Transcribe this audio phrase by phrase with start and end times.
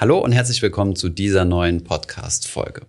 [0.00, 2.82] Hallo und herzlich willkommen zu dieser neuen Podcast-Folge.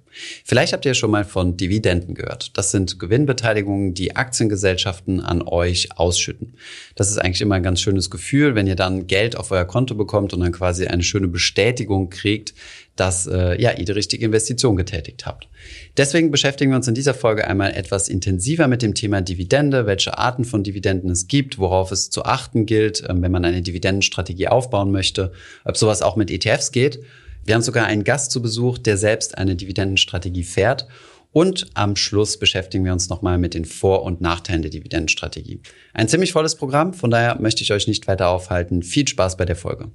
[0.46, 2.56] Vielleicht habt ihr schon mal von Dividenden gehört.
[2.56, 6.54] Das sind Gewinnbeteiligungen, die Aktiengesellschaften an euch ausschütten.
[6.94, 9.96] Das ist eigentlich immer ein ganz schönes Gefühl, wenn ihr dann Geld auf euer Konto
[9.96, 12.54] bekommt und dann quasi eine schöne Bestätigung kriegt,
[13.00, 15.48] dass äh, ja, ihr die richtige Investition getätigt habt.
[15.96, 20.18] Deswegen beschäftigen wir uns in dieser Folge einmal etwas intensiver mit dem Thema Dividende, welche
[20.18, 24.50] Arten von Dividenden es gibt, worauf es zu achten gilt, äh, wenn man eine Dividendenstrategie
[24.50, 25.32] aufbauen möchte,
[25.64, 27.00] ob sowas auch mit ETFs geht.
[27.46, 30.88] Wir haben sogar einen Gast zu Besuch, der selbst eine Dividendenstrategie fährt.
[31.32, 35.62] Und am Schluss beschäftigen wir uns nochmal mit den Vor- und Nachteilen der Dividendenstrategie.
[35.94, 38.84] Ein ziemlich volles Programm, von daher möchte ich euch nicht weiter aufhalten.
[38.84, 39.92] Viel Spaß bei der Folge.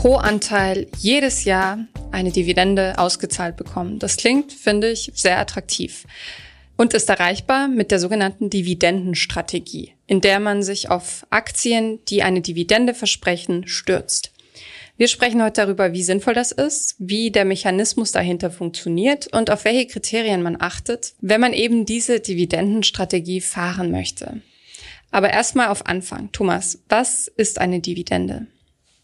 [0.00, 1.78] Pro Anteil jedes Jahr
[2.10, 3.98] eine Dividende ausgezahlt bekommen.
[3.98, 6.06] Das klingt, finde ich, sehr attraktiv
[6.78, 12.40] und ist erreichbar mit der sogenannten Dividendenstrategie, in der man sich auf Aktien, die eine
[12.40, 14.32] Dividende versprechen, stürzt.
[14.96, 19.66] Wir sprechen heute darüber, wie sinnvoll das ist, wie der Mechanismus dahinter funktioniert und auf
[19.66, 24.40] welche Kriterien man achtet, wenn man eben diese Dividendenstrategie fahren möchte.
[25.10, 26.32] Aber erstmal auf Anfang.
[26.32, 28.46] Thomas, was ist eine Dividende?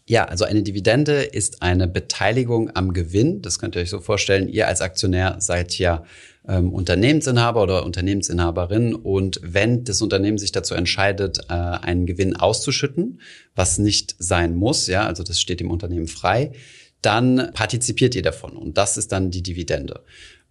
[0.09, 3.41] Ja, also eine Dividende ist eine Beteiligung am Gewinn.
[3.41, 4.47] Das könnt ihr euch so vorstellen.
[4.47, 6.05] Ihr als Aktionär seid ja
[6.47, 8.95] ähm, Unternehmensinhaber oder Unternehmensinhaberin.
[8.95, 13.19] Und wenn das Unternehmen sich dazu entscheidet, äh, einen Gewinn auszuschütten,
[13.53, 16.53] was nicht sein muss, ja, also das steht dem Unternehmen frei,
[17.01, 18.55] dann partizipiert ihr davon.
[18.55, 20.05] Und das ist dann die Dividende.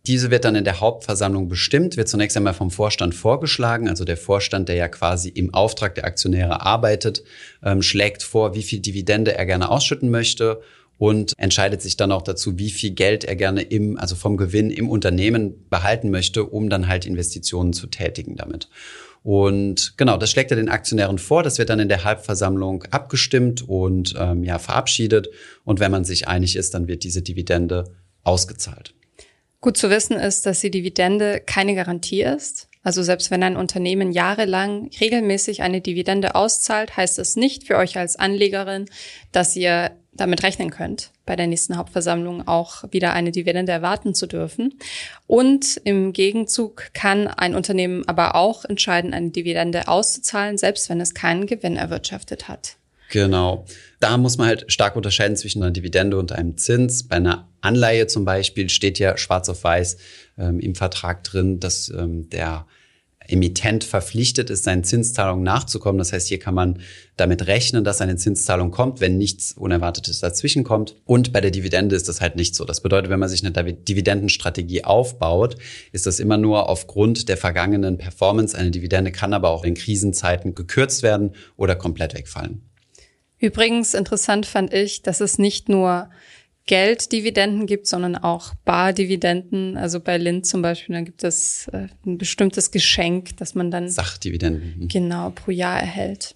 [0.07, 3.89] Diese wird dann in der Hauptversammlung bestimmt, wird zunächst einmal vom Vorstand vorgeschlagen.
[3.89, 7.25] Also der Vorstand, der ja quasi im Auftrag der Aktionäre arbeitet,
[7.63, 10.61] ähm, schlägt vor, wie viel Dividende er gerne ausschütten möchte
[10.99, 14.71] und entscheidet sich dann auch dazu, wie viel Geld er gerne im, also vom Gewinn
[14.71, 18.69] im Unternehmen behalten möchte, um dann halt Investitionen zu tätigen damit.
[19.23, 21.43] Und genau, das schlägt er den Aktionären vor.
[21.43, 25.31] Das wird dann in der Halbversammlung abgestimmt und ähm, ja verabschiedet.
[25.65, 27.91] Und wenn man sich einig ist, dann wird diese Dividende
[28.23, 28.95] ausgezahlt.
[29.61, 32.69] Gut zu wissen ist, dass die Dividende keine Garantie ist.
[32.83, 37.99] Also selbst wenn ein Unternehmen jahrelang regelmäßig eine Dividende auszahlt, heißt es nicht für euch
[37.99, 38.87] als Anlegerin,
[39.33, 44.27] dass ihr damit rechnen könnt, bei der nächsten Hauptversammlung auch wieder eine Dividende erwarten zu
[44.27, 44.79] dürfen.
[45.27, 51.13] Und im Gegenzug kann ein Unternehmen aber auch entscheiden, eine Dividende auszuzahlen, selbst wenn es
[51.13, 52.77] keinen Gewinn erwirtschaftet hat.
[53.11, 53.67] Genau.
[54.01, 57.07] Da muss man halt stark unterscheiden zwischen einer Dividende und einem Zins.
[57.09, 59.97] Bei einer Anleihe zum Beispiel steht ja schwarz auf weiß
[60.39, 62.67] ähm, im Vertrag drin, dass ähm, der
[63.29, 65.99] Emittent verpflichtet ist, seinen Zinszahlungen nachzukommen.
[65.99, 66.81] Das heißt, hier kann man
[67.17, 70.97] damit rechnen, dass eine Zinszahlung kommt, wenn nichts Unerwartetes dazwischen kommt.
[71.05, 72.65] Und bei der Dividende ist das halt nicht so.
[72.65, 75.57] Das bedeutet, wenn man sich eine Dividendenstrategie aufbaut,
[75.93, 78.57] ist das immer nur aufgrund der vergangenen Performance.
[78.57, 82.63] Eine Dividende kann aber auch in Krisenzeiten gekürzt werden oder komplett wegfallen.
[83.39, 86.09] Übrigens interessant fand ich, dass es nicht nur
[86.67, 89.77] Gelddividenden gibt, sondern auch Bardividenden.
[89.77, 93.89] Also bei Lind zum Beispiel, dann gibt es äh, ein bestimmtes Geschenk, das man dann
[93.89, 94.89] Sachdividenden mhm.
[94.89, 96.35] genau pro Jahr erhält.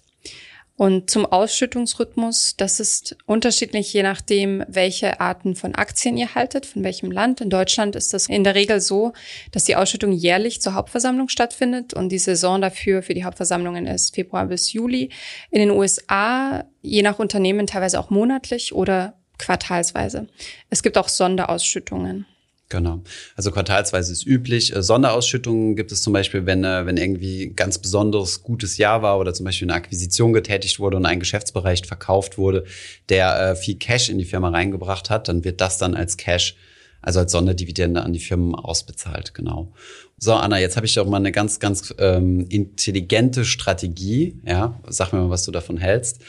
[0.81, 6.83] Und zum Ausschüttungsrhythmus, das ist unterschiedlich, je nachdem, welche Arten von Aktien ihr haltet, von
[6.83, 7.39] welchem Land.
[7.39, 9.13] In Deutschland ist das in der Regel so,
[9.51, 14.15] dass die Ausschüttung jährlich zur Hauptversammlung stattfindet und die Saison dafür für die Hauptversammlungen ist
[14.15, 15.11] Februar bis Juli.
[15.51, 20.29] In den USA, je nach Unternehmen, teilweise auch monatlich oder quartalsweise.
[20.71, 22.25] Es gibt auch Sonderausschüttungen.
[22.71, 23.03] Genau.
[23.35, 24.73] Also quartalsweise ist üblich.
[24.73, 29.19] Äh, Sonderausschüttungen gibt es zum Beispiel, wenn, äh, wenn irgendwie ganz besonderes gutes Jahr war
[29.19, 32.63] oder zum Beispiel eine Akquisition getätigt wurde und ein Geschäftsbereich verkauft wurde,
[33.09, 36.55] der äh, viel Cash in die Firma reingebracht hat, dann wird das dann als Cash,
[37.01, 39.33] also als Sonderdividende an die Firmen ausbezahlt.
[39.33, 39.73] Genau.
[40.17, 44.39] So, Anna, jetzt habe ich doch mal eine ganz, ganz ähm, intelligente Strategie.
[44.45, 46.21] Ja, sag mir mal, was du davon hältst.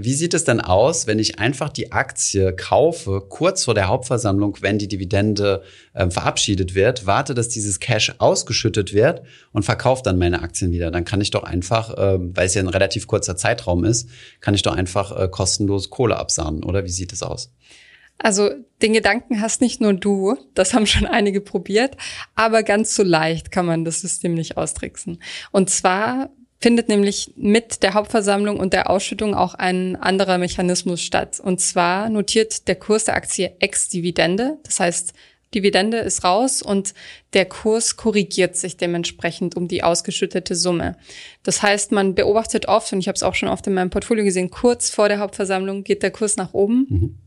[0.00, 4.56] Wie sieht es denn aus, wenn ich einfach die Aktie kaufe, kurz vor der Hauptversammlung,
[4.60, 9.22] wenn die Dividende äh, verabschiedet wird, warte, dass dieses Cash ausgeschüttet wird
[9.52, 10.92] und verkaufe dann meine Aktien wieder?
[10.92, 14.08] Dann kann ich doch einfach, äh, weil es ja ein relativ kurzer Zeitraum ist,
[14.40, 16.84] kann ich doch einfach äh, kostenlos Kohle absahnen, oder?
[16.84, 17.52] Wie sieht es aus?
[18.18, 18.50] Also
[18.82, 21.96] den Gedanken hast nicht nur du, das haben schon einige probiert,
[22.34, 25.22] aber ganz so leicht kann man das System nicht austricksen.
[25.52, 26.30] Und zwar
[26.60, 31.40] findet nämlich mit der Hauptversammlung und der Ausschüttung auch ein anderer Mechanismus statt.
[31.40, 34.58] Und zwar notiert der Kurs der Aktie ex-Dividende.
[34.64, 35.12] Das heißt,
[35.54, 36.92] Dividende ist raus und
[37.32, 40.96] der Kurs korrigiert sich dementsprechend um die ausgeschüttete Summe.
[41.42, 44.24] Das heißt, man beobachtet oft, und ich habe es auch schon oft in meinem Portfolio
[44.24, 46.86] gesehen, kurz vor der Hauptversammlung geht der Kurs nach oben.
[46.88, 47.18] Mhm.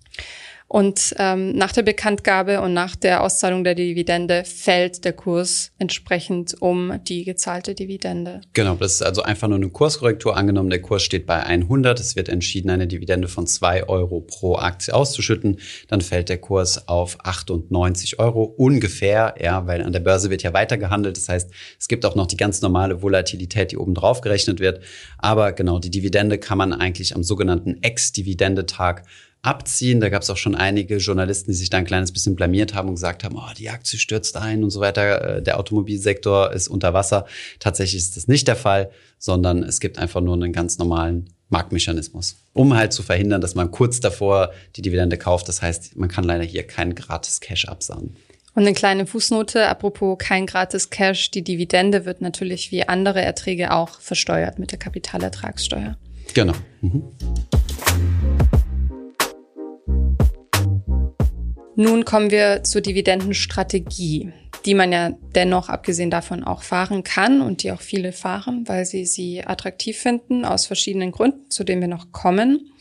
[0.71, 6.55] Und ähm, nach der Bekanntgabe und nach der Auszahlung der Dividende fällt der Kurs entsprechend
[6.61, 8.39] um die gezahlte Dividende.
[8.53, 10.37] Genau, das ist also einfach nur eine Kurskorrektur.
[10.37, 14.55] Angenommen, der Kurs steht bei 100, es wird entschieden, eine Dividende von 2 Euro pro
[14.55, 15.59] Aktie auszuschütten,
[15.89, 20.53] dann fällt der Kurs auf 98 Euro ungefähr, ja, weil an der Börse wird ja
[20.53, 21.17] weiter gehandelt.
[21.17, 21.51] Das heißt,
[21.81, 24.81] es gibt auch noch die ganz normale Volatilität, die oben drauf gerechnet wird.
[25.17, 29.03] Aber genau, die Dividende kann man eigentlich am sogenannten Ex-Dividendetag
[29.41, 29.99] abziehen.
[29.99, 32.89] Da gab es auch schon einige Journalisten, die sich da ein kleines bisschen blamiert haben
[32.89, 35.37] und gesagt haben, oh, die Aktie stürzt ein und so weiter.
[35.37, 37.25] Äh, der Automobilsektor ist unter Wasser.
[37.59, 42.37] Tatsächlich ist das nicht der Fall, sondern es gibt einfach nur einen ganz normalen Marktmechanismus,
[42.53, 45.47] um halt zu verhindern, dass man kurz davor die Dividende kauft.
[45.47, 48.15] Das heißt, man kann leider hier kein gratis Cash absahnen.
[48.53, 53.71] Und eine kleine Fußnote, apropos kein gratis Cash, die Dividende wird natürlich wie andere Erträge
[53.71, 55.97] auch versteuert mit der Kapitalertragssteuer.
[56.33, 56.53] Genau.
[56.81, 57.03] Mhm.
[61.75, 64.33] Nun kommen wir zur Dividendenstrategie,
[64.65, 68.85] die man ja dennoch abgesehen davon auch fahren kann und die auch viele fahren, weil
[68.85, 72.71] sie sie attraktiv finden aus verschiedenen Gründen, zu denen wir noch kommen.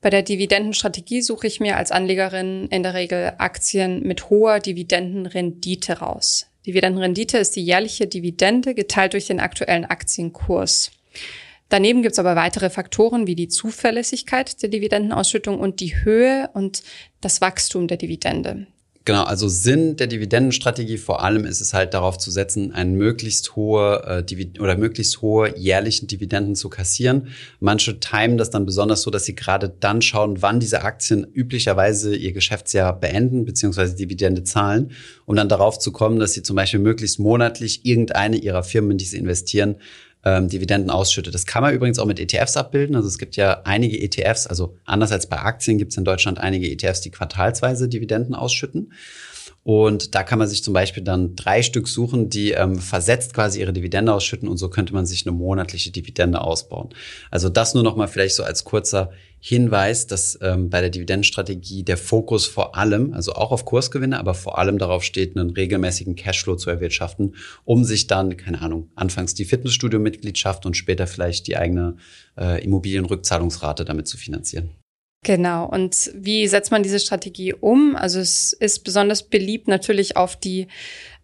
[0.00, 6.00] Bei der Dividendenstrategie suche ich mir als Anlegerin in der Regel Aktien mit hoher Dividendenrendite
[6.00, 6.46] raus.
[6.66, 10.90] Dividendenrendite ist die jährliche Dividende geteilt durch den aktuellen Aktienkurs.
[11.70, 16.82] Daneben gibt es aber weitere Faktoren wie die Zuverlässigkeit der Dividendenausschüttung und die Höhe und
[17.24, 18.66] das Wachstum der Dividende.
[19.06, 23.54] Genau, also Sinn der Dividendenstrategie vor allem ist es halt darauf zu setzen, einen möglichst
[23.54, 27.28] hohe äh, oder möglichst hohe jährlichen Dividenden zu kassieren.
[27.60, 32.16] Manche timen das dann besonders so, dass sie gerade dann schauen, wann diese Aktien üblicherweise
[32.16, 33.94] ihr Geschäftsjahr beenden bzw.
[33.94, 34.92] Dividende zahlen,
[35.26, 38.98] um dann darauf zu kommen, dass sie zum Beispiel möglichst monatlich irgendeine ihrer Firmen, in
[38.98, 39.76] die sie investieren,
[40.24, 41.34] ähm, Dividenden ausschüttet.
[41.34, 42.96] Das kann man übrigens auch mit ETFs abbilden.
[42.96, 46.38] Also es gibt ja einige ETFs, also anders als bei Aktien gibt es in Deutschland
[46.38, 48.92] einige ETFs, die quartalsweise Dividenden ausschütten.
[49.64, 53.60] Und da kann man sich zum Beispiel dann drei Stück suchen, die ähm, versetzt quasi
[53.60, 56.90] ihre Dividende ausschütten und so könnte man sich eine monatliche Dividende ausbauen.
[57.30, 61.82] Also das nur noch mal vielleicht so als kurzer Hinweis, dass ähm, bei der Dividendenstrategie
[61.82, 66.14] der Fokus vor allem, also auch auf Kursgewinne, aber vor allem darauf steht, einen regelmäßigen
[66.14, 67.34] Cashflow zu erwirtschaften,
[67.64, 71.96] um sich dann, keine Ahnung, anfangs die Fitnessstudio-Mitgliedschaft und später vielleicht die eigene
[72.38, 74.70] äh, Immobilienrückzahlungsrate damit zu finanzieren.
[75.24, 75.66] Genau.
[75.66, 77.96] Und wie setzt man diese Strategie um?
[77.96, 80.68] Also es ist besonders beliebt, natürlich auf die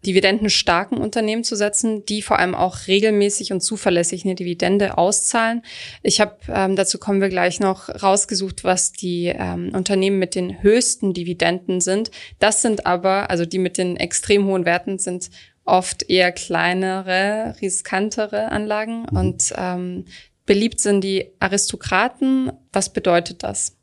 [0.05, 5.61] dividendenstarken Unternehmen zu setzen, die vor allem auch regelmäßig und zuverlässig eine Dividende auszahlen.
[6.01, 10.63] Ich habe, ähm, dazu kommen wir gleich noch, rausgesucht, was die ähm, Unternehmen mit den
[10.63, 12.09] höchsten Dividenden sind.
[12.39, 15.29] Das sind aber, also die mit den extrem hohen Werten sind
[15.63, 19.17] oft eher kleinere, riskantere Anlagen mhm.
[19.17, 20.05] und ähm,
[20.47, 22.51] beliebt sind die Aristokraten.
[22.73, 23.77] Was bedeutet das?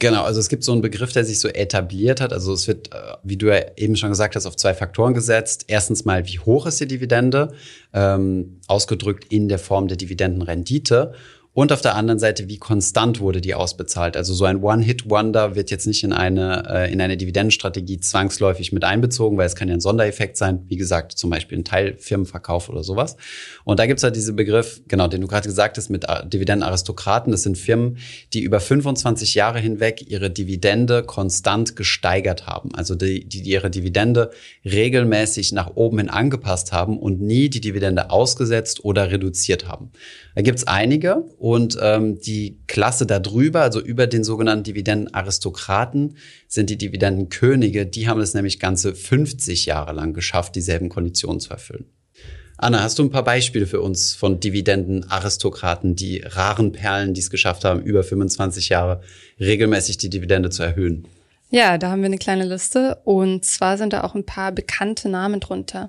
[0.00, 2.32] Genau, also es gibt so einen Begriff, der sich so etabliert hat.
[2.32, 5.64] Also es wird, äh, wie du ja eben schon gesagt hast, auf zwei Faktoren gesetzt.
[5.66, 7.52] Erstens mal, wie hoch ist die Dividende,
[7.92, 11.14] ähm, ausgedrückt in der Form der Dividendenrendite.
[11.58, 14.16] Und auf der anderen Seite, wie konstant wurde die ausbezahlt?
[14.16, 18.84] Also so ein One-Hit-Wonder wird jetzt nicht in eine, äh, in eine Dividendenstrategie zwangsläufig mit
[18.84, 20.62] einbezogen, weil es kann ja ein Sondereffekt sein.
[20.68, 23.16] Wie gesagt, zum Beispiel ein Teilfirmenverkauf oder sowas.
[23.64, 27.32] Und da gibt's halt diesen Begriff, genau, den du gerade gesagt hast, mit Dividendenaristokraten.
[27.32, 27.98] Das sind Firmen,
[28.34, 32.72] die über 25 Jahre hinweg ihre Dividende konstant gesteigert haben.
[32.76, 34.30] Also die, die ihre Dividende
[34.64, 39.90] regelmäßig nach oben hin angepasst haben und nie die Dividende ausgesetzt oder reduziert haben.
[40.36, 46.76] Da gibt's einige und ähm, die Klasse darüber, also über den sogenannten Dividendenaristokraten, sind die
[46.76, 47.86] Dividendenkönige.
[47.86, 51.86] Die haben es nämlich ganze 50 Jahre lang geschafft, dieselben Konditionen zu erfüllen.
[52.58, 57.30] Anna, hast du ein paar Beispiele für uns von Dividendenaristokraten, die raren Perlen, die es
[57.30, 59.00] geschafft haben, über 25 Jahre
[59.40, 61.08] regelmäßig die Dividende zu erhöhen?
[61.48, 65.08] Ja, da haben wir eine kleine Liste und zwar sind da auch ein paar bekannte
[65.08, 65.88] Namen drunter.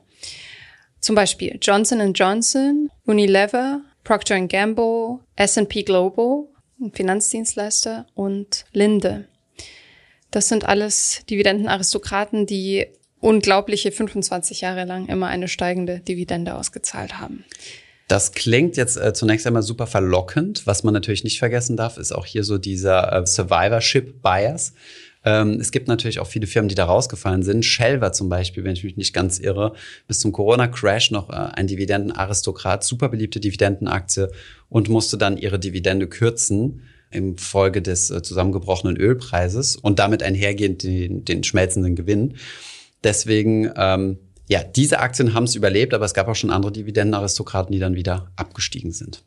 [1.02, 6.46] Zum Beispiel Johnson Johnson, Unilever, Procter Gamble, S&P Global,
[6.94, 9.26] Finanzdienstleister und Linde.
[10.32, 12.88] Das sind alles Dividendenaristokraten, die
[13.20, 17.46] unglaubliche 25 Jahre lang immer eine steigende Dividende ausgezahlt haben.
[18.08, 20.66] Das klingt jetzt äh, zunächst einmal super verlockend.
[20.66, 24.74] Was man natürlich nicht vergessen darf, ist auch hier so dieser äh, Survivorship Bias.
[25.26, 27.66] Ähm, es gibt natürlich auch viele Firmen, die da rausgefallen sind.
[27.66, 29.74] Shell war zum Beispiel, wenn ich mich nicht ganz irre,
[30.08, 34.30] bis zum Corona-Crash noch äh, ein Dividendenaristokrat, super beliebte Dividendenaktie
[34.70, 40.84] und musste dann ihre Dividende kürzen im Folge des äh, zusammengebrochenen Ölpreises und damit einhergehend
[40.84, 42.36] den, den schmelzenden Gewinn.
[43.04, 47.72] Deswegen, ähm, ja, diese Aktien haben es überlebt, aber es gab auch schon andere Dividendenaristokraten,
[47.72, 49.24] die dann wieder abgestiegen sind.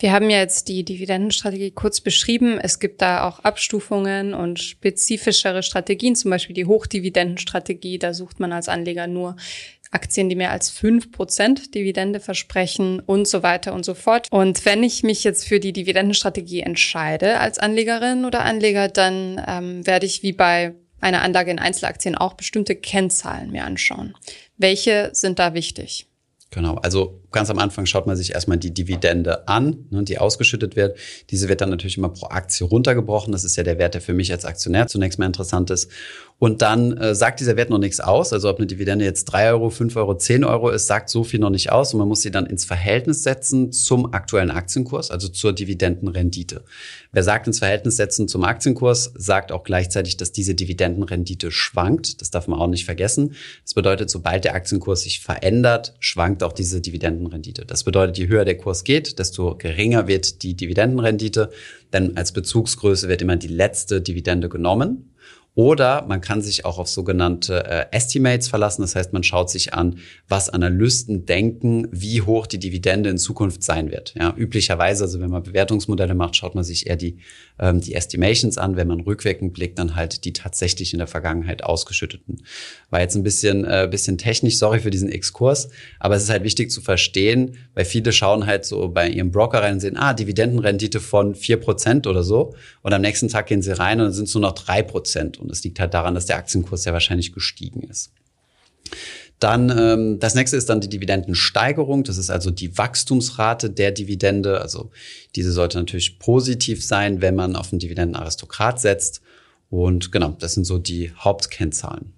[0.00, 2.58] Wir haben ja jetzt die Dividendenstrategie kurz beschrieben.
[2.60, 7.98] Es gibt da auch Abstufungen und spezifischere Strategien, zum Beispiel die Hochdividendenstrategie.
[7.98, 9.34] Da sucht man als Anleger nur
[9.90, 14.28] Aktien, die mehr als fünf Prozent Dividende versprechen und so weiter und so fort.
[14.30, 19.84] Und wenn ich mich jetzt für die Dividendenstrategie entscheide als Anlegerin oder Anleger, dann ähm,
[19.84, 24.14] werde ich wie bei einer Anlage in Einzelaktien auch bestimmte Kennzahlen mir anschauen.
[24.58, 26.06] Welche sind da wichtig?
[26.50, 30.76] Genau, also ganz am Anfang schaut man sich erstmal die Dividende an, ne, die ausgeschüttet
[30.76, 30.96] wird.
[31.30, 33.32] Diese wird dann natürlich immer pro Aktie runtergebrochen.
[33.32, 35.90] Das ist ja der Wert, der für mich als Aktionär zunächst mal interessant ist.
[36.40, 38.32] Und dann äh, sagt dieser Wert noch nichts aus.
[38.32, 41.40] Also ob eine Dividende jetzt drei Euro, fünf Euro, zehn Euro ist, sagt so viel
[41.40, 41.92] noch nicht aus.
[41.92, 46.62] Und man muss sie dann ins Verhältnis setzen zum aktuellen Aktienkurs, also zur Dividendenrendite.
[47.10, 52.20] Wer sagt ins Verhältnis setzen zum Aktienkurs, sagt auch gleichzeitig, dass diese Dividendenrendite schwankt.
[52.20, 53.34] Das darf man auch nicht vergessen.
[53.64, 56.80] Das bedeutet, sobald der Aktienkurs sich verändert, schwankt auch diese
[57.18, 57.64] Dividendenrendite.
[57.66, 61.50] Das bedeutet, je höher der Kurs geht, desto geringer wird die Dividendenrendite.
[61.92, 65.10] Denn als Bezugsgröße wird immer die letzte Dividende genommen.
[65.54, 68.82] Oder man kann sich auch auf sogenannte äh, Estimates verlassen.
[68.82, 73.64] Das heißt, man schaut sich an, was Analysten denken, wie hoch die Dividende in Zukunft
[73.64, 74.14] sein wird.
[74.16, 77.18] Ja, üblicherweise, also wenn man Bewertungsmodelle macht, schaut man sich eher die,
[77.58, 78.76] ähm, die Estimations an.
[78.76, 82.42] Wenn man rückwirkend blickt, dann halt die tatsächlich in der Vergangenheit ausgeschütteten.
[82.90, 86.44] War jetzt ein bisschen, äh, bisschen technisch, sorry für diesen Exkurs, aber es ist halt
[86.44, 90.14] wichtig zu verstehen, weil viele schauen halt so bei ihrem Broker rein und sehen, ah,
[90.14, 92.54] Dividendenrendite von vier Prozent oder so.
[92.82, 95.37] Und am nächsten Tag gehen sie rein und dann sind es nur noch drei Prozent.
[95.38, 98.12] Und das liegt halt daran, dass der Aktienkurs ja wahrscheinlich gestiegen ist.
[99.38, 102.02] Dann ähm, das nächste ist dann die Dividendensteigerung.
[102.02, 104.60] Das ist also die Wachstumsrate der Dividende.
[104.60, 104.90] Also
[105.36, 109.20] diese sollte natürlich positiv sein, wenn man auf einen Dividendenaristokrat setzt.
[109.70, 112.12] Und genau, das sind so die Hauptkennzahlen.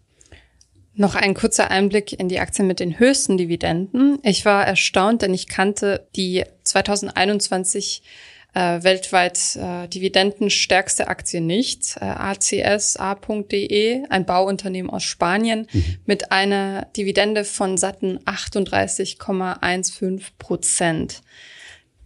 [0.95, 4.19] Noch ein kurzer Einblick in die Aktien mit den höchsten Dividenden.
[4.23, 8.03] Ich war erstaunt, denn ich kannte die 2021
[8.55, 11.97] äh, weltweit äh, dividendenstärkste Aktie nicht.
[12.01, 15.97] Äh, ACS.de, ein Bauunternehmen aus Spanien, mhm.
[16.07, 21.23] mit einer Dividende von satten 38,15 Prozent.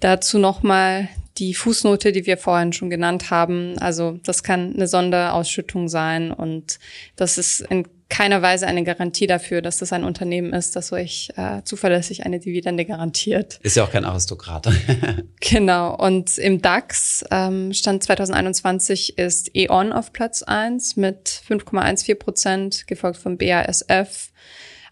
[0.00, 1.08] Dazu nochmal
[1.38, 3.78] die Fußnote, die wir vorhin schon genannt haben.
[3.78, 6.78] Also das kann eine Sonderausschüttung sein und
[7.16, 11.30] das ist in keiner Weise eine Garantie dafür, dass das ein Unternehmen ist, das euch
[11.36, 13.58] äh, zuverlässig eine Dividende garantiert.
[13.62, 14.68] Ist ja auch kein Aristokrat.
[15.40, 15.96] genau.
[15.96, 23.18] Und im DAX ähm, Stand 2021 ist E.ON auf Platz eins mit 5,14 Prozent, gefolgt
[23.18, 24.30] von BASF,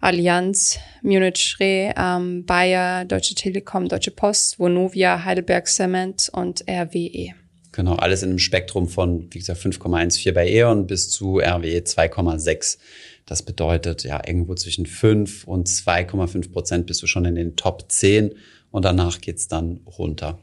[0.01, 7.42] Allianz, Munich Re, ähm, Bayer, Deutsche Telekom, Deutsche Post, Vonovia, Heidelberg Cement und RWE.
[7.73, 12.79] Genau, alles in einem Spektrum von, wie gesagt, 5,14 bei E.ON bis zu RWE 2,6.
[13.25, 17.91] Das bedeutet, ja, irgendwo zwischen 5 und 2,5 Prozent bist du schon in den Top
[17.91, 18.35] 10
[18.71, 20.39] und danach geht's dann runter.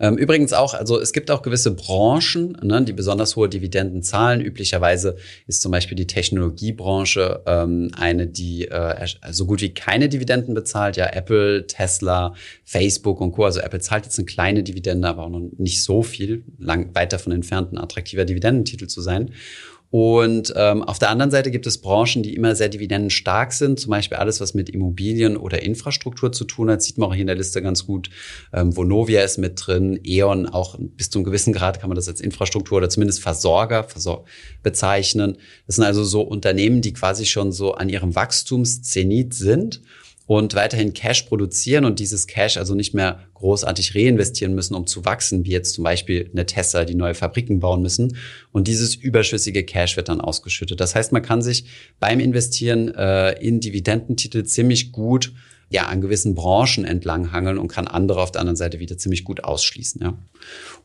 [0.00, 4.40] Ähm, übrigens auch, also es gibt auch gewisse Branchen, ne, die besonders hohe Dividenden zahlen.
[4.40, 10.54] Üblicherweise ist zum Beispiel die Technologiebranche ähm, eine, die äh, so gut wie keine Dividenden
[10.54, 10.96] bezahlt.
[10.96, 13.44] Ja, Apple, Tesla, Facebook und Co.
[13.44, 17.12] Also Apple zahlt jetzt eine kleine Dividende, aber auch noch nicht so viel, lang weit
[17.12, 19.32] davon entfernt, ein attraktiver Dividendentitel zu sein.
[19.90, 23.80] Und ähm, auf der anderen Seite gibt es Branchen, die immer sehr dividendenstark sind.
[23.80, 27.22] Zum Beispiel alles, was mit Immobilien oder Infrastruktur zu tun hat, sieht man auch hier
[27.22, 28.10] in der Liste ganz gut.
[28.52, 32.08] Ähm, Vonovia ist mit drin, E.ON auch bis zu einem gewissen Grad kann man das
[32.08, 34.24] als Infrastruktur oder zumindest Versorger versor
[34.62, 35.38] bezeichnen.
[35.66, 39.80] Das sind also so Unternehmen, die quasi schon so an ihrem Wachstumszenit sind
[40.28, 45.06] und weiterhin Cash produzieren und dieses Cash also nicht mehr großartig reinvestieren müssen, um zu
[45.06, 48.14] wachsen, wie jetzt zum Beispiel eine Tesla, die neue Fabriken bauen müssen.
[48.52, 50.80] Und dieses überschüssige Cash wird dann ausgeschüttet.
[50.80, 51.64] Das heißt, man kann sich
[51.98, 55.32] beim Investieren äh, in Dividendentitel ziemlich gut
[55.70, 59.24] ja an gewissen Branchen entlang hangeln und kann andere auf der anderen Seite wieder ziemlich
[59.24, 60.02] gut ausschließen.
[60.02, 60.18] Ja.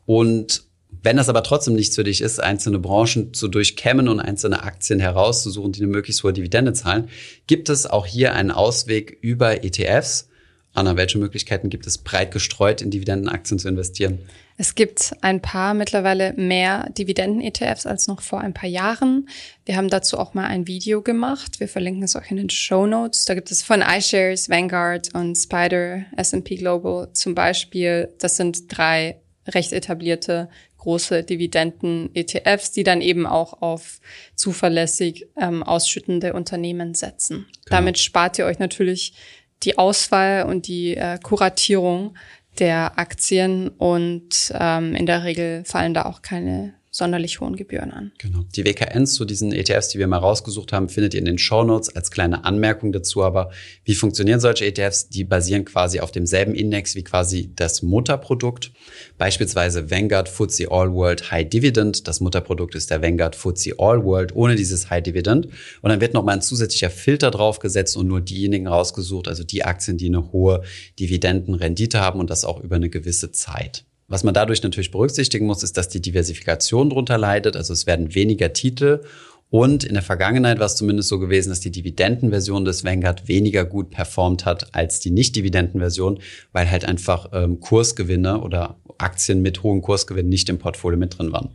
[0.06, 0.64] Und
[1.04, 5.00] wenn das aber trotzdem nichts für dich ist, einzelne Branchen zu durchkämmen und einzelne Aktien
[5.00, 7.10] herauszusuchen, die eine möglichst hohe Dividende zahlen,
[7.46, 10.28] gibt es auch hier einen Ausweg über ETFs.
[10.72, 14.18] Anna, welche Möglichkeiten gibt es, breit gestreut in Dividendenaktien zu investieren?
[14.56, 19.28] Es gibt ein paar mittlerweile mehr Dividenden-ETFs als noch vor ein paar Jahren.
[19.66, 21.60] Wir haben dazu auch mal ein Video gemacht.
[21.60, 23.26] Wir verlinken es euch in den Show Notes.
[23.26, 28.08] Da gibt es von iShares, Vanguard und Spider, S&P Global zum Beispiel.
[28.18, 30.48] Das sind drei recht etablierte
[30.84, 34.00] große Dividenden-ETFs, die dann eben auch auf
[34.36, 37.46] zuverlässig ähm, ausschüttende Unternehmen setzen.
[37.64, 37.76] Genau.
[37.78, 39.14] Damit spart ihr euch natürlich
[39.62, 42.16] die Auswahl und die äh, Kuratierung
[42.58, 48.12] der Aktien und ähm, in der Regel fallen da auch keine sonderlich hohen Gebühren an.
[48.18, 48.44] Genau.
[48.54, 51.64] Die WKNs zu diesen ETFs, die wir mal rausgesucht haben, findet ihr in den Show
[51.64, 53.24] Notes als kleine Anmerkung dazu.
[53.24, 53.50] Aber
[53.82, 55.08] wie funktionieren solche ETFs?
[55.08, 58.70] Die basieren quasi auf demselben Index wie quasi das Mutterprodukt.
[59.18, 62.06] Beispielsweise Vanguard FTSE All World High Dividend.
[62.06, 65.46] Das Mutterprodukt ist der Vanguard FTSE All World ohne dieses High Dividend.
[65.82, 69.98] Und dann wird nochmal ein zusätzlicher Filter draufgesetzt und nur diejenigen rausgesucht, also die Aktien,
[69.98, 70.62] die eine hohe
[71.00, 73.84] Dividendenrendite haben und das auch über eine gewisse Zeit.
[74.08, 77.56] Was man dadurch natürlich berücksichtigen muss, ist, dass die Diversifikation darunter leidet.
[77.56, 79.02] Also es werden weniger Titel.
[79.50, 83.64] Und in der Vergangenheit war es zumindest so gewesen, dass die Dividendenversion des Vanguard weniger
[83.64, 86.18] gut performt hat als die Nicht-Dividendenversion,
[86.52, 91.32] weil halt einfach ähm, Kursgewinne oder Aktien mit hohen Kursgewinnen nicht im Portfolio mit drin
[91.32, 91.50] waren.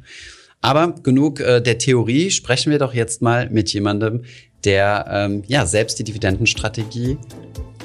[0.62, 4.24] Aber genug äh, der Theorie, sprechen wir doch jetzt mal mit jemandem,
[4.64, 7.18] der ähm, ja selbst die Dividendenstrategie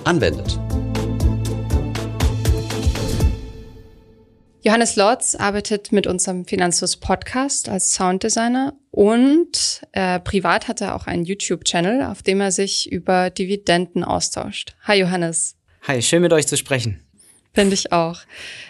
[0.04, 0.58] anwendet.
[4.66, 11.06] Johannes Lotz arbeitet mit unserem Finanzfluss Podcast als Sounddesigner und äh, privat hat er auch
[11.06, 14.74] einen YouTube-Channel, auf dem er sich über Dividenden austauscht.
[14.84, 15.56] Hi Johannes.
[15.82, 17.04] Hi, schön mit euch zu sprechen.
[17.52, 18.20] Finde ich auch.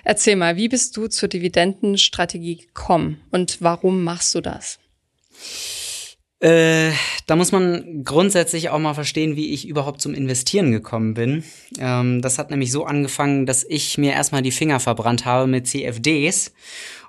[0.03, 4.81] Erzähl mal, wie bist du zur Dividendenstrategie gekommen und warum machst du das?
[6.41, 6.91] Äh,
[7.27, 11.45] da muss man grundsätzlich auch mal verstehen, wie ich überhaupt zum Investieren gekommen bin.
[11.79, 15.67] Ähm, das hat nämlich so angefangen, dass ich mir erstmal die Finger verbrannt habe mit
[15.67, 16.53] CFDs.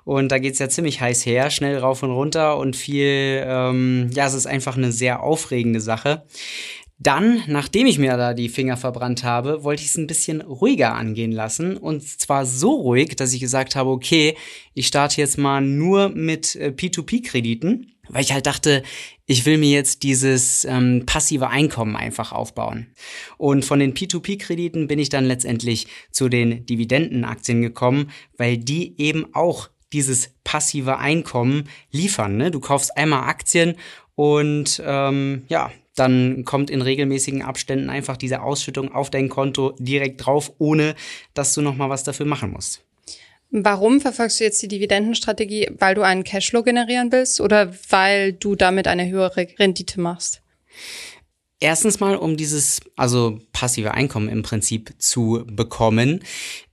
[0.04, 4.26] Und da geht's ja ziemlich heiß her, schnell rauf und runter und viel, ähm, ja,
[4.26, 6.22] es ist einfach eine sehr aufregende Sache.
[6.98, 10.94] Dann, nachdem ich mir da die Finger verbrannt habe, wollte ich es ein bisschen ruhiger
[10.94, 11.76] angehen lassen.
[11.76, 14.34] Und zwar so ruhig, dass ich gesagt habe, okay,
[14.72, 18.82] ich starte jetzt mal nur mit äh, P2P-Krediten weil ich halt dachte,
[19.26, 22.88] ich will mir jetzt dieses ähm, passive Einkommen einfach aufbauen.
[23.38, 29.26] Und von den P2P-Krediten bin ich dann letztendlich zu den Dividendenaktien gekommen, weil die eben
[29.34, 32.36] auch dieses passive Einkommen liefern.
[32.36, 32.50] Ne?
[32.50, 33.76] Du kaufst einmal Aktien
[34.14, 40.24] und ähm, ja, dann kommt in regelmäßigen Abständen einfach diese Ausschüttung auf dein Konto direkt
[40.24, 40.94] drauf, ohne
[41.34, 42.85] dass du nochmal was dafür machen musst.
[43.50, 45.70] Warum verfolgst du jetzt die Dividendenstrategie?
[45.78, 50.42] Weil du einen Cashflow generieren willst oder weil du damit eine höhere Rendite machst?
[51.58, 56.22] Erstens mal, um dieses, also passive Einkommen im Prinzip zu bekommen.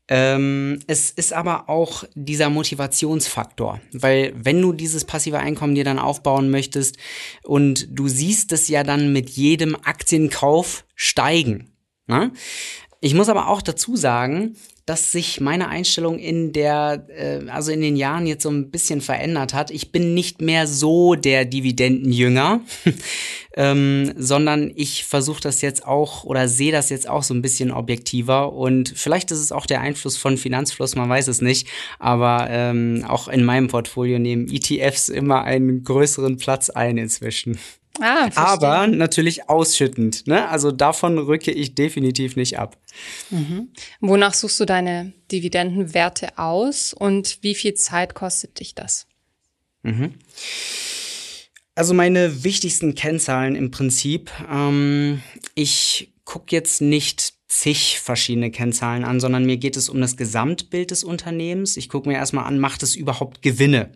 [0.10, 6.00] Ähm, es ist aber auch dieser Motivationsfaktor, weil wenn du dieses passive Einkommen dir dann
[6.00, 6.98] aufbauen möchtest
[7.44, 11.72] und du siehst es ja dann mit jedem Aktienkauf steigen.
[12.08, 12.34] Ne?
[13.00, 17.82] Ich muss aber auch dazu sagen, dass sich meine Einstellung in der, äh, also in
[17.82, 19.72] den Jahren jetzt so ein bisschen verändert hat.
[19.72, 22.62] Ich bin nicht mehr so der Dividendenjünger,
[23.56, 27.72] ähm, sondern ich versuche das jetzt auch oder sehe das jetzt auch so ein bisschen
[27.72, 31.68] objektiver und vielleicht ist es auch der Einfluss von Finanzfluss, man weiß es nicht,
[32.00, 37.58] aber ähm, auch in meinem Portfolio nehmen ETFs immer einen größeren Platz ein inzwischen.
[38.00, 40.26] Ah, aber natürlich ausschüttend.
[40.26, 40.48] Ne?
[40.50, 42.78] Also davon rücke ich definitiv nicht ab.
[43.30, 43.70] Mhm.
[44.00, 49.06] Wonach suchst du deine Dividendenwerte aus und wie viel Zeit kostet dich das?
[49.84, 50.16] Mhm.
[51.76, 54.32] Also meine wichtigsten Kennzahlen im Prinzip.
[54.52, 55.22] Ähm,
[55.54, 60.92] ich gucke jetzt nicht zig verschiedene Kennzahlen an, sondern mir geht es um das Gesamtbild
[60.92, 61.78] des Unternehmens.
[61.78, 63.92] Ich gucke mir erstmal an, macht es überhaupt Gewinne?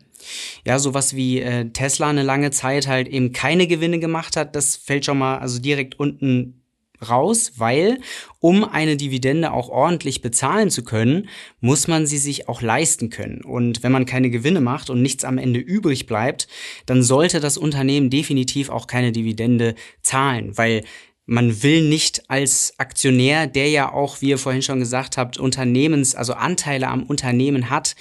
[0.65, 4.75] ja, sowas wie äh, Tesla eine lange Zeit halt eben keine Gewinne gemacht hat, das
[4.75, 6.63] fällt schon mal also direkt unten
[7.07, 7.99] raus, weil
[8.39, 13.43] um eine Dividende auch ordentlich bezahlen zu können, muss man sie sich auch leisten können.
[13.43, 16.47] Und wenn man keine Gewinne macht und nichts am Ende übrig bleibt,
[16.87, 20.83] dann sollte das Unternehmen definitiv auch keine Dividende zahlen, weil
[21.27, 26.15] man will nicht als Aktionär, der ja auch, wie ihr vorhin schon gesagt habt, Unternehmens,
[26.15, 27.95] also Anteile am Unternehmen hat,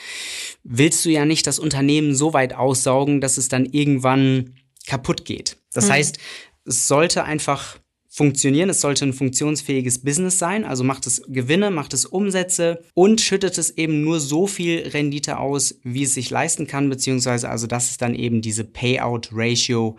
[0.62, 4.54] willst du ja nicht das Unternehmen so weit aussaugen, dass es dann irgendwann
[4.86, 5.56] kaputt geht.
[5.72, 5.92] Das mhm.
[5.92, 6.18] heißt,
[6.64, 7.78] es sollte einfach
[8.16, 13.20] funktionieren, es sollte ein funktionsfähiges Business sein, also macht es Gewinne, macht es Umsätze und
[13.20, 17.66] schüttet es eben nur so viel Rendite aus, wie es sich leisten kann, beziehungsweise also
[17.66, 19.98] das ist dann eben diese Payout Ratio,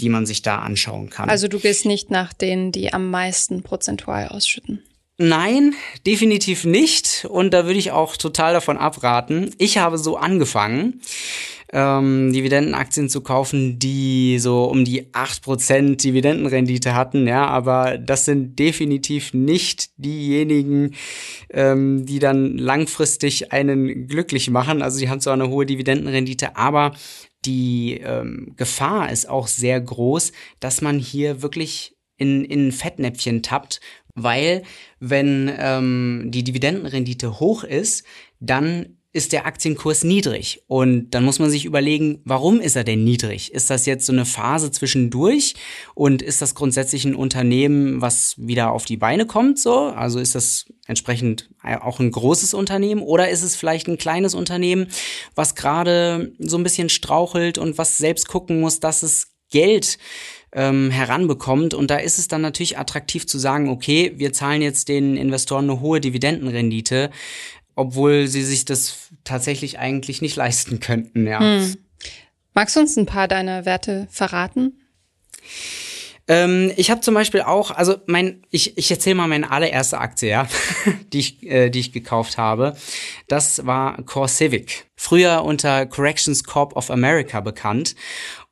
[0.00, 1.30] die man sich da anschauen kann.
[1.30, 4.82] Also du gehst nicht nach denen, die am meisten prozentual ausschütten.
[5.16, 5.74] Nein,
[6.06, 7.26] definitiv nicht.
[7.30, 9.54] Und da würde ich auch total davon abraten.
[9.58, 11.00] Ich habe so angefangen,
[11.72, 17.28] ähm, Dividendenaktien zu kaufen, die so um die 8% Dividendenrendite hatten.
[17.28, 20.94] Ja, aber das sind definitiv nicht diejenigen,
[21.50, 24.82] ähm, die dann langfristig einen glücklich machen.
[24.82, 26.92] Also die haben zwar eine hohe Dividendenrendite, aber
[27.46, 33.80] die ähm, Gefahr ist auch sehr groß, dass man hier wirklich in, in Fettnäpfchen tappt,
[34.14, 34.62] weil
[35.00, 38.04] wenn ähm, die Dividendenrendite hoch ist,
[38.40, 40.64] dann ist der Aktienkurs niedrig.
[40.66, 43.54] Und dann muss man sich überlegen, warum ist er denn niedrig?
[43.54, 45.54] Ist das jetzt so eine Phase zwischendurch?
[45.94, 49.86] Und ist das grundsätzlich ein Unternehmen, was wieder auf die Beine kommt, so?
[49.86, 53.02] Also ist das entsprechend auch ein großes Unternehmen?
[53.02, 54.88] Oder ist es vielleicht ein kleines Unternehmen,
[55.36, 59.98] was gerade so ein bisschen strauchelt und was selbst gucken muss, dass es Geld
[60.52, 61.72] ähm, heranbekommt.
[61.74, 65.70] Und da ist es dann natürlich attraktiv zu sagen, okay, wir zahlen jetzt den Investoren
[65.70, 67.10] eine hohe Dividendenrendite,
[67.74, 71.40] obwohl sie sich das tatsächlich eigentlich nicht leisten könnten, ja.
[71.40, 71.76] Hm.
[72.54, 74.80] Magst du uns ein paar deiner Werte verraten?
[76.26, 80.30] Ähm, ich habe zum Beispiel auch, also mein, ich, ich erzähle mal meine allererste Aktie,
[80.30, 80.48] ja,
[81.12, 82.76] die ich, äh, die ich gekauft habe.
[83.28, 84.86] Das war Core Civic.
[84.96, 87.94] Früher unter Corrections Corp of America bekannt.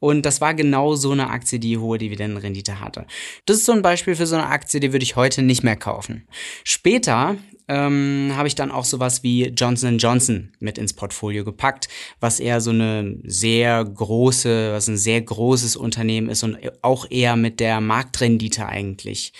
[0.02, 3.06] Und das war genau so eine Aktie, die hohe Dividendenrendite hatte.
[3.46, 5.76] Das ist so ein Beispiel für so eine Aktie, die würde ich heute nicht mehr
[5.76, 6.26] kaufen.
[6.64, 7.36] Später
[7.68, 11.88] ähm, habe ich dann auch sowas wie Johnson Johnson mit ins Portfolio gepackt,
[12.18, 17.36] was eher so eine sehr große, was ein sehr großes Unternehmen ist und auch eher
[17.36, 19.32] mit der Marktrendite eigentlich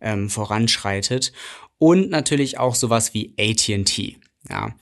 [0.00, 1.32] ähm, voranschreitet.
[1.78, 4.18] Und natürlich auch sowas wie AT&T.
[4.50, 4.74] Ja,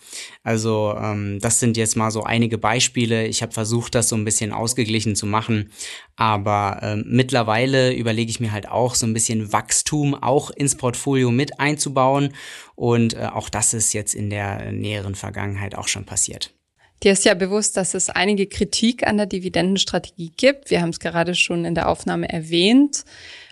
[0.43, 3.27] also ähm, das sind jetzt mal so einige Beispiele.
[3.27, 5.71] Ich habe versucht, das so ein bisschen ausgeglichen zu machen,
[6.17, 11.31] aber ähm, mittlerweile überlege ich mir halt auch so ein bisschen Wachstum auch ins Portfolio
[11.31, 12.35] mit einzubauen
[12.75, 16.53] und äh, auch das ist jetzt in der näheren Vergangenheit auch schon passiert.
[17.05, 20.71] Dir ist ja bewusst, dass es einige Kritik an der Dividendenstrategie gibt.
[20.71, 23.05] Wir haben es gerade schon in der Aufnahme erwähnt.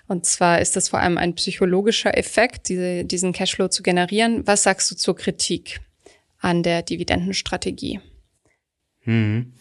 [0.07, 4.47] Und zwar ist das vor allem ein psychologischer Effekt, diese, diesen Cashflow zu generieren.
[4.47, 5.81] Was sagst du zur Kritik?
[6.41, 8.01] An der Dividendenstrategie?
[9.01, 9.53] Hm.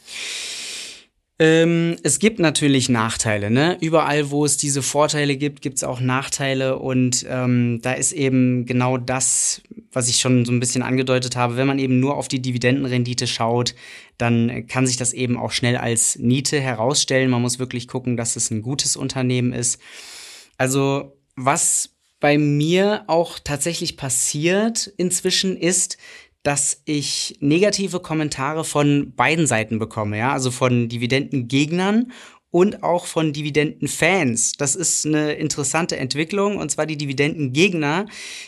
[1.41, 3.49] Ähm, es gibt natürlich Nachteile.
[3.49, 3.77] Ne?
[3.79, 6.77] Überall, wo es diese Vorteile gibt, gibt es auch Nachteile.
[6.77, 9.61] Und ähm, da ist eben genau das,
[9.93, 11.55] was ich schon so ein bisschen angedeutet habe.
[11.55, 13.73] Wenn man eben nur auf die Dividendenrendite schaut,
[14.17, 17.29] dann kann sich das eben auch schnell als Niete herausstellen.
[17.29, 19.79] Man muss wirklich gucken, dass es ein gutes Unternehmen ist.
[20.57, 25.97] Also was bei mir auch tatsächlich passiert inzwischen ist,
[26.43, 32.11] dass ich negative Kommentare von beiden Seiten bekomme, ja, also von Dividendengegnern
[32.51, 34.53] und auch von Dividendenfans.
[34.53, 38.07] Das ist eine interessante Entwicklung und zwar die Dividendengegner,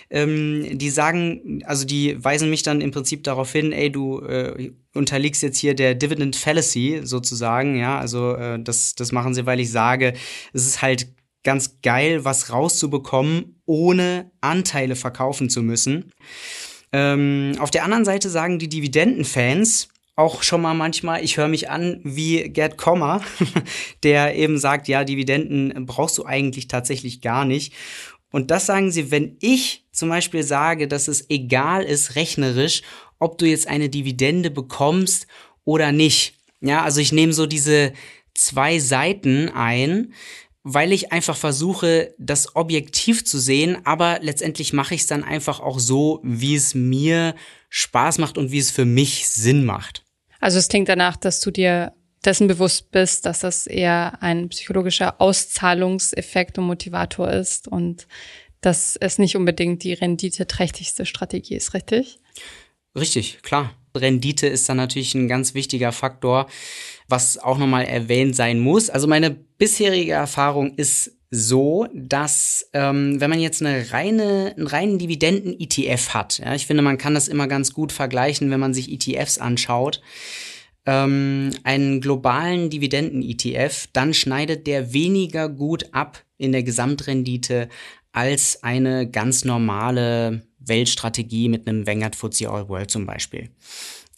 [0.10, 4.72] ähm, die sagen, also die weisen mich dann im Prinzip darauf hin, ey, du äh,
[4.96, 9.60] unterliegst jetzt hier der Dividend Fallacy sozusagen, ja, also äh, das, das machen sie, weil
[9.60, 10.14] ich sage,
[10.54, 16.12] es ist halt ganz geil, was rauszubekommen, ohne Anteile verkaufen zu müssen.
[16.94, 21.70] Ähm, auf der anderen Seite sagen die Dividendenfans, auch schon mal manchmal, ich höre mich
[21.70, 23.22] an wie Gerd Kommer,
[24.04, 27.74] der eben sagt, ja, Dividenden brauchst du eigentlich tatsächlich gar nicht.
[28.32, 32.82] Und das sagen sie, wenn ich zum Beispiel sage, dass es egal ist, rechnerisch,
[33.20, 35.28] ob du jetzt eine Dividende bekommst
[35.66, 36.36] oder nicht.
[36.62, 37.94] Ja, also ich nehme so diese
[38.34, 40.14] zwei Seiten ein
[40.64, 45.60] weil ich einfach versuche, das objektiv zu sehen, aber letztendlich mache ich es dann einfach
[45.60, 47.36] auch so, wie es mir
[47.70, 50.04] Spaß macht und wie es für mich Sinn macht.
[50.40, 51.94] Also es klingt danach, dass du dir
[52.24, 58.08] dessen bewusst bist, dass das eher ein psychologischer Auszahlungseffekt und Motivator ist und
[58.62, 62.20] dass es nicht unbedingt die renditeträchtigste Strategie ist, richtig?
[62.96, 63.74] Richtig, klar.
[63.96, 66.48] Rendite ist dann natürlich ein ganz wichtiger Faktor,
[67.08, 68.90] was auch nochmal erwähnt sein muss.
[68.90, 75.00] Also meine bisherige Erfahrung ist so, dass ähm, wenn man jetzt eine reine, einen reinen
[75.00, 78.92] Dividenden-ETF hat, ja, ich finde, man kann das immer ganz gut vergleichen, wenn man sich
[78.92, 80.02] ETFs anschaut,
[80.86, 87.70] ähm, einen globalen Dividenden-ETF, dann schneidet der weniger gut ab in der Gesamtrendite
[88.12, 93.50] als eine ganz normale Weltstrategie mit einem Vanguard FTSE All World zum Beispiel.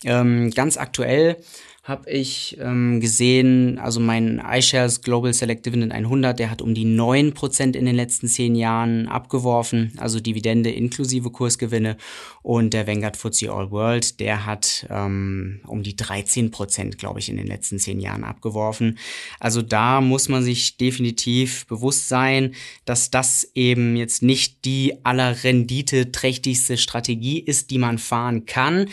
[0.06, 1.38] Ähm, ganz aktuell
[1.84, 6.86] habe ich ähm, gesehen, also mein iShares Global Select Dividend 100, der hat um die
[6.86, 11.98] 9% in den letzten zehn Jahren abgeworfen, also Dividende inklusive Kursgewinne.
[12.42, 17.36] Und der Vanguard FTSE All World, der hat ähm, um die 13%, glaube ich, in
[17.36, 18.98] den letzten zehn Jahren abgeworfen.
[19.42, 25.44] Also da muss man sich definitiv bewusst sein, dass das eben jetzt nicht die aller
[25.44, 28.88] Rendite trächtigste Strategie ist, die man fahren kann.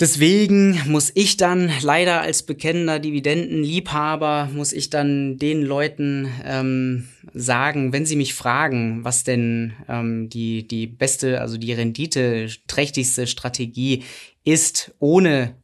[0.00, 7.92] Deswegen muss ich dann leider als bekennender Dividendenliebhaber, muss ich dann den Leuten ähm, sagen,
[7.92, 14.04] wenn sie mich fragen, was denn ähm, die, die beste, also die rendite trächtigste Strategie
[14.42, 15.54] ist, ohne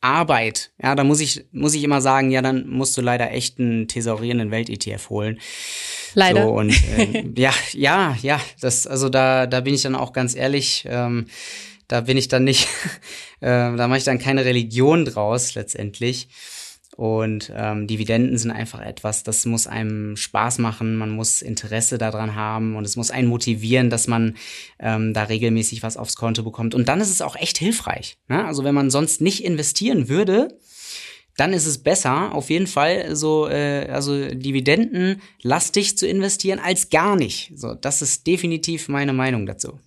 [0.00, 3.60] Arbeit, ja, da muss ich, muss ich immer sagen, ja, dann musst du leider echt
[3.60, 5.38] einen thesaurierenden Welt-ETF holen.
[6.14, 6.44] Leider.
[6.44, 10.34] So, und äh, ja, ja, ja, das, also da, da bin ich dann auch ganz
[10.34, 11.26] ehrlich, ähm,
[11.92, 12.68] da bin ich dann nicht,
[13.40, 16.28] äh, da mache ich dann keine Religion draus letztendlich.
[16.96, 22.34] Und ähm, Dividenden sind einfach etwas, das muss einem Spaß machen, man muss Interesse daran
[22.34, 24.36] haben und es muss einen motivieren, dass man
[24.78, 26.74] ähm, da regelmäßig was aufs Konto bekommt.
[26.74, 28.16] Und dann ist es auch echt hilfreich.
[28.28, 28.44] Ne?
[28.44, 30.58] Also wenn man sonst nicht investieren würde,
[31.36, 36.88] dann ist es besser, auf jeden Fall so, äh, also Dividenden lastig zu investieren, als
[36.88, 37.52] gar nicht.
[37.54, 39.78] So, das ist definitiv meine Meinung dazu.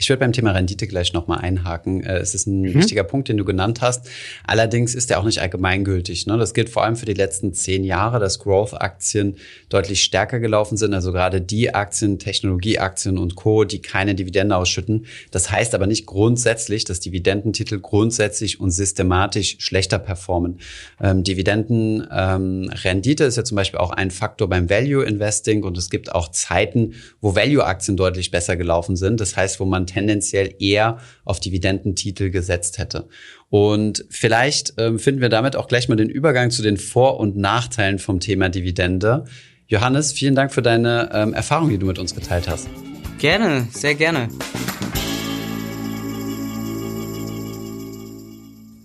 [0.00, 2.04] Ich würde beim Thema Rendite gleich nochmal einhaken.
[2.04, 2.74] Äh, es ist ein mhm.
[2.74, 4.08] wichtiger Punkt, den du genannt hast.
[4.46, 6.28] Allerdings ist er auch nicht allgemeingültig.
[6.28, 6.38] Ne?
[6.38, 9.34] Das gilt vor allem für die letzten zehn Jahre, dass Growth-Aktien
[9.68, 10.94] deutlich stärker gelaufen sind.
[10.94, 15.06] Also gerade die Aktien, Technologieaktien und Co., die keine Dividende ausschütten.
[15.32, 20.60] Das heißt aber nicht grundsätzlich, dass Dividendentitel grundsätzlich und systematisch schlechter performen.
[21.00, 25.90] Ähm, Dividendenrendite ähm, ist ja zum Beispiel auch ein Faktor beim Value Investing und es
[25.90, 29.20] gibt auch Zeiten, wo Value-Aktien deutlich besser gelaufen sind.
[29.20, 33.08] Das heißt, wo man tendenziell eher auf Dividendentitel gesetzt hätte.
[33.50, 37.36] Und vielleicht ähm, finden wir damit auch gleich mal den Übergang zu den Vor- und
[37.36, 39.24] Nachteilen vom Thema Dividende.
[39.66, 42.68] Johannes, vielen Dank für deine ähm, Erfahrung, die du mit uns geteilt hast.
[43.18, 44.28] Gerne, sehr gerne.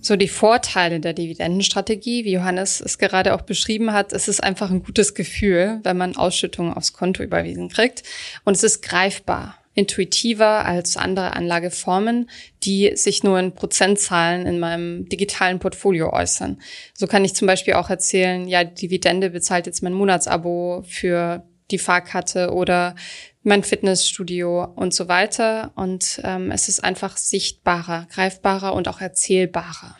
[0.04, 4.70] So die Vorteile der Dividendenstrategie, wie Johannes es gerade auch beschrieben hat, es ist einfach
[4.70, 8.02] ein gutes Gefühl, wenn man Ausschüttungen aufs Konto überwiesen kriegt.
[8.44, 12.30] Und es ist greifbar intuitiver als andere Anlageformen,
[12.62, 16.60] die sich nur in Prozentzahlen in meinem digitalen Portfolio äußern.
[16.94, 21.78] So kann ich zum Beispiel auch erzählen, ja, Dividende bezahlt jetzt mein Monatsabo für die
[21.78, 22.94] Fahrkarte oder
[23.42, 25.72] mein Fitnessstudio und so weiter.
[25.74, 29.96] Und ähm, es ist einfach sichtbarer, greifbarer und auch erzählbarer.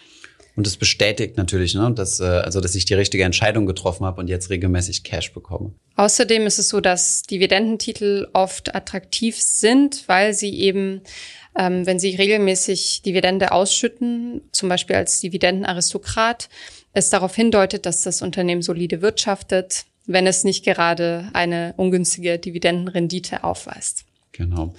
[0.56, 4.20] Und es bestätigt natürlich, ne, dass, äh, also, dass ich die richtige Entscheidung getroffen habe
[4.20, 5.72] und jetzt regelmäßig Cash bekomme.
[5.96, 11.02] Außerdem ist es so, dass Dividendentitel oft attraktiv sind, weil sie eben,
[11.58, 16.48] ähm, wenn sie regelmäßig Dividende ausschütten, zum Beispiel als Dividendenaristokrat,
[16.92, 23.42] es darauf hindeutet, dass das Unternehmen solide wirtschaftet, wenn es nicht gerade eine ungünstige Dividendenrendite
[23.42, 24.04] aufweist.
[24.32, 24.74] Genau.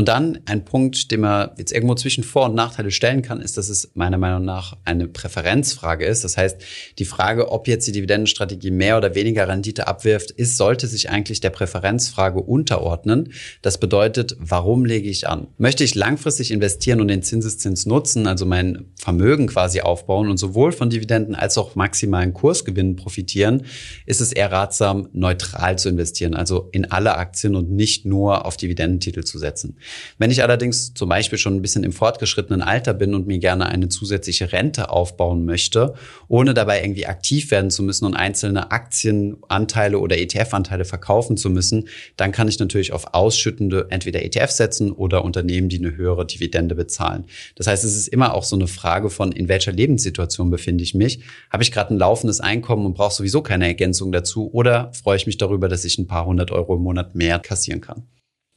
[0.00, 3.58] Und dann ein Punkt, den man jetzt irgendwo zwischen Vor- und Nachteile stellen kann, ist,
[3.58, 6.24] dass es meiner Meinung nach eine Präferenzfrage ist.
[6.24, 6.56] Das heißt,
[6.98, 11.40] die Frage, ob jetzt die Dividendenstrategie mehr oder weniger Rendite abwirft, ist, sollte sich eigentlich
[11.40, 13.34] der Präferenzfrage unterordnen.
[13.60, 15.48] Das bedeutet, warum lege ich an?
[15.58, 20.72] Möchte ich langfristig investieren und den Zinseszins nutzen, also mein Vermögen quasi aufbauen und sowohl
[20.72, 23.66] von Dividenden als auch maximalen Kursgewinnen profitieren,
[24.06, 28.56] ist es eher ratsam, neutral zu investieren, also in alle Aktien und nicht nur auf
[28.56, 29.76] Dividendentitel zu setzen.
[30.18, 33.66] Wenn ich allerdings zum Beispiel schon ein bisschen im fortgeschrittenen Alter bin und mir gerne
[33.66, 35.94] eine zusätzliche Rente aufbauen möchte,
[36.28, 41.88] ohne dabei irgendwie aktiv werden zu müssen und einzelne Aktienanteile oder ETF-Anteile verkaufen zu müssen,
[42.16, 46.74] dann kann ich natürlich auf ausschüttende entweder ETFs setzen oder Unternehmen, die eine höhere Dividende
[46.74, 47.24] bezahlen.
[47.54, 50.94] Das heißt, es ist immer auch so eine Frage von, in welcher Lebenssituation befinde ich
[50.94, 51.20] mich?
[51.50, 54.50] Habe ich gerade ein laufendes Einkommen und brauche sowieso keine Ergänzung dazu?
[54.52, 57.80] Oder freue ich mich darüber, dass ich ein paar hundert Euro im Monat mehr kassieren
[57.80, 58.04] kann?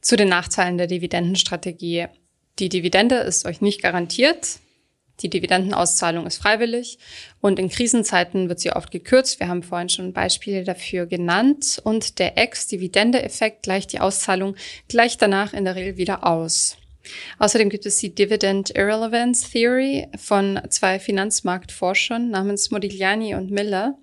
[0.04, 2.08] Zu den Nachteilen der Dividendenstrategie.
[2.58, 4.58] Die Dividende ist euch nicht garantiert.
[5.20, 6.98] Die Dividendenauszahlung ist freiwillig
[7.40, 9.40] und in Krisenzeiten wird sie oft gekürzt.
[9.40, 14.56] Wir haben vorhin schon Beispiele dafür genannt und der Ex-Dividende-Effekt gleicht die Auszahlung
[14.88, 16.76] gleich danach in der Regel wieder aus.
[17.38, 23.96] Außerdem gibt es die Dividend Irrelevance Theory von zwei Finanzmarktforschern namens Modigliani und Miller.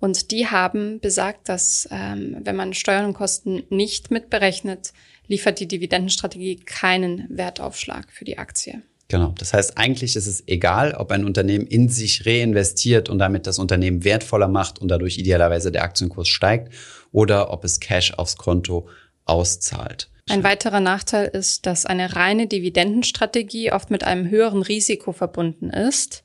[0.00, 4.92] Und die haben besagt, dass ähm, wenn man Steuern und Kosten nicht mitberechnet,
[5.30, 8.82] liefert die Dividendenstrategie keinen Wertaufschlag für die Aktie.
[9.08, 9.34] Genau.
[9.38, 13.58] Das heißt, eigentlich ist es egal, ob ein Unternehmen in sich reinvestiert und damit das
[13.58, 16.72] Unternehmen wertvoller macht und dadurch idealerweise der Aktienkurs steigt
[17.10, 18.88] oder ob es Cash aufs Konto
[19.24, 20.10] auszahlt.
[20.28, 26.22] Ein weiterer Nachteil ist, dass eine reine Dividendenstrategie oft mit einem höheren Risiko verbunden ist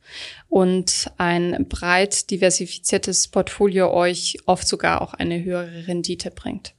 [0.47, 6.74] und ein breit diversifiziertes Portfolio euch oft sogar auch eine höhere Rendite bringt.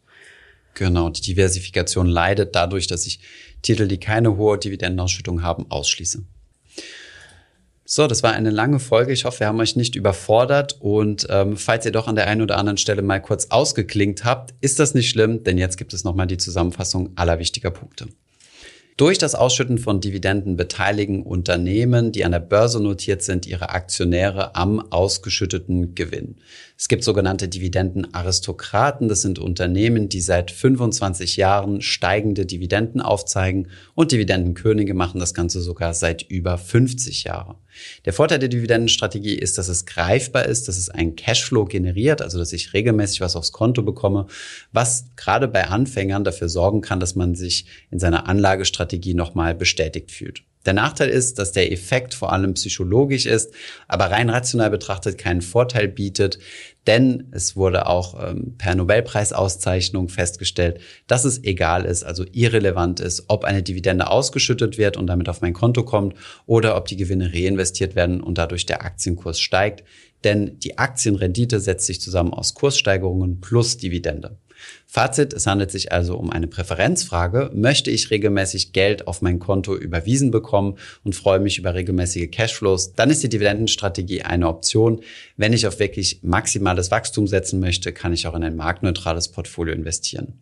[0.76, 3.20] Genau, die Diversifikation leidet dadurch, dass ich
[3.62, 6.22] Titel, die keine hohe Dividendenausschüttung haben, ausschließe.
[7.86, 9.12] So, das war eine lange Folge.
[9.12, 10.76] Ich hoffe, wir haben euch nicht überfordert.
[10.80, 14.52] Und ähm, falls ihr doch an der einen oder anderen Stelle mal kurz ausgeklingt habt,
[14.60, 18.08] ist das nicht schlimm, denn jetzt gibt es nochmal die Zusammenfassung aller wichtiger Punkte.
[18.96, 24.56] Durch das Ausschütten von Dividenden beteiligen Unternehmen, die an der Börse notiert sind, ihre Aktionäre
[24.56, 26.36] am ausgeschütteten Gewinn.
[26.78, 29.08] Es gibt sogenannte Dividendenaristokraten.
[29.08, 35.60] Das sind Unternehmen, die seit 25 Jahren steigende Dividenden aufzeigen und Dividendenkönige machen das Ganze
[35.60, 37.56] sogar seit über 50 Jahren.
[38.04, 42.38] Der Vorteil der Dividendenstrategie ist, dass es greifbar ist, dass es einen Cashflow generiert, also
[42.38, 44.26] dass ich regelmäßig was aufs Konto bekomme,
[44.72, 50.10] was gerade bei Anfängern dafür sorgen kann, dass man sich in seiner Anlagestrategie nochmal bestätigt
[50.10, 50.42] fühlt.
[50.66, 53.54] Der Nachteil ist, dass der Effekt vor allem psychologisch ist,
[53.86, 56.40] aber rein rational betrachtet keinen Vorteil bietet,
[56.86, 63.24] denn es wurde auch ähm, per Nobelpreisauszeichnung festgestellt, dass es egal ist, also irrelevant ist,
[63.28, 66.14] ob eine Dividende ausgeschüttet wird und damit auf mein Konto kommt
[66.46, 69.84] oder ob die Gewinne reinvestiert werden und dadurch der Aktienkurs steigt.
[70.24, 74.38] Denn die Aktienrendite setzt sich zusammen aus Kurssteigerungen plus Dividende.
[74.86, 77.50] Fazit, es handelt sich also um eine Präferenzfrage.
[77.54, 82.94] Möchte ich regelmäßig Geld auf mein Konto überwiesen bekommen und freue mich über regelmäßige Cashflows,
[82.94, 85.00] dann ist die Dividendenstrategie eine Option.
[85.36, 89.74] Wenn ich auf wirklich maximales Wachstum setzen möchte, kann ich auch in ein marktneutrales Portfolio
[89.74, 90.40] investieren.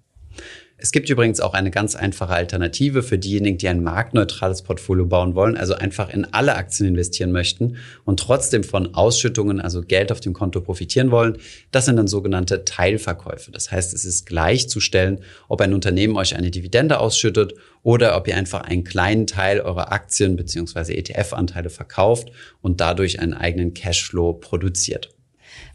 [0.76, 5.37] Es gibt übrigens auch eine ganz einfache Alternative für diejenigen, die ein marktneutrales Portfolio bauen
[5.37, 10.18] wollen, also einfach in alle Aktien investieren möchten und trotzdem von Ausschüttungen, also Geld auf
[10.18, 11.38] dem Konto profitieren wollen.
[11.70, 13.52] Das sind dann sogenannte Teilverkäufe.
[13.52, 18.37] Das heißt, es ist gleichzustellen, ob ein Unternehmen euch eine Dividende ausschüttet oder ob ihr
[18.37, 20.94] einfach einen kleinen Teil eurer Aktien bzw.
[20.94, 22.32] ETF-Anteile verkauft
[22.62, 25.13] und dadurch einen eigenen Cashflow produziert.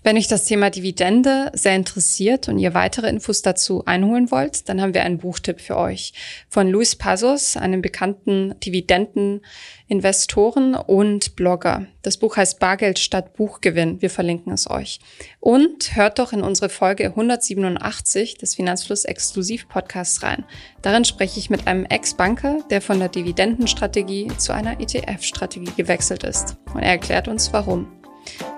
[0.02, 4.80] Wenn euch das Thema Dividende sehr interessiert und ihr weitere Infos dazu einholen wollt, dann
[4.82, 6.14] haben wir einen Buchtipp für euch
[6.48, 11.86] von Luis Pasos, einem bekannten Dividendeninvestoren und Blogger.
[12.02, 14.02] Das Buch heißt Bargeld statt Buchgewinn.
[14.02, 15.02] Wir verlinken es euch.
[15.42, 20.46] Und hört doch in unsere Folge 187 des Finanzfluss Exklusiv Podcasts rein.
[20.82, 26.56] Darin spreche ich mit einem Ex-Banker, der von der Dividendenstrategie zu einer ETF-Strategie gewechselt ist.
[26.74, 27.99] Und er erklärt uns warum.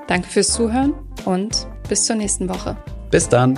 [0.08, 0.94] Danke fürs Zuhören
[1.26, 2.78] und bis zur nächsten Woche.
[3.12, 3.58] Bis dann.